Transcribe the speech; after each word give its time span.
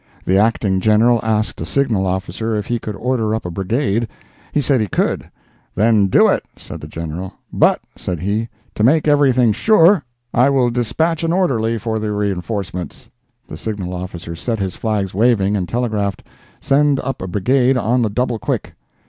The 0.25 0.39
Acting 0.39 0.79
General 0.79 1.19
asked 1.21 1.61
a 1.61 1.63
signal 1.63 2.07
officer 2.07 2.55
if 2.55 2.65
he 2.65 2.79
could 2.79 2.95
order 2.95 3.35
up 3.35 3.45
a 3.45 3.51
brigade. 3.51 4.07
He 4.51 4.59
said 4.59 4.81
he 4.81 4.87
could. 4.87 5.29
"Then 5.75 6.07
do 6.07 6.27
it," 6.27 6.41
said 6.57 6.81
the 6.81 6.87
General; 6.87 7.35
"but," 7.53 7.81
said 7.95 8.19
he, 8.19 8.49
"to 8.73 8.83
make 8.83 9.07
everything 9.07 9.53
sure, 9.53 10.03
I 10.33 10.49
will 10.49 10.71
dispatch 10.71 11.23
an 11.23 11.31
orderly 11.31 11.77
for 11.77 11.99
the 11.99 12.11
reinforcements." 12.13 13.09
The 13.47 13.57
signal 13.57 13.93
officer 13.93 14.35
set 14.35 14.57
his 14.57 14.75
flags 14.75 15.13
waving, 15.13 15.55
and 15.55 15.69
telegraphed: 15.69 16.23
"Send 16.59 16.99
up 17.01 17.21
a 17.21 17.27
brigade 17.27 17.77
on 17.77 18.01
the 18.01 18.09
double 18.09 18.39
quick." 18.39 18.73